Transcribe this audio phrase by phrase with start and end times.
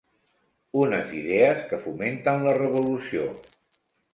[0.85, 3.29] Unes idees que fomenten la revolució.